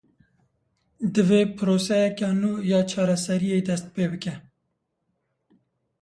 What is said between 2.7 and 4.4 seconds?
ya çareseriyê dest pê bike.